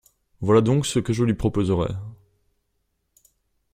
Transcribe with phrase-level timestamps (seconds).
[0.39, 1.93] Voilà donc ce que je lui proposerais.